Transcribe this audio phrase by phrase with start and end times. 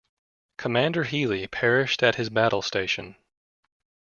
[0.57, 3.15] Commander Healy perished at his battle station.